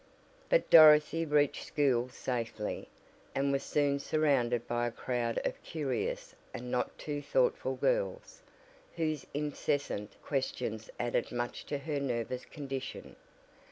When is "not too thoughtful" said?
6.71-7.75